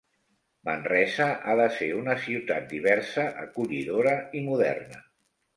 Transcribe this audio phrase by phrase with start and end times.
[0.69, 5.07] Manresa ha de ser una ciutat diversa, acollidora i moderna.